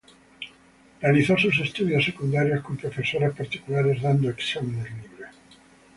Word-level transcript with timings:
Realizó 0.99 1.37
sus 1.37 1.59
estudios 1.59 2.03
secundarios 2.05 2.63
con 2.63 2.75
profesores 2.75 3.35
particulares, 3.35 4.01
dando 4.01 4.31
exámenes 4.31 4.89
libres. 4.93 5.29